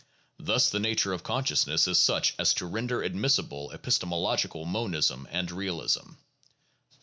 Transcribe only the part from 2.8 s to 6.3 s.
admissible epistemological monism and realism.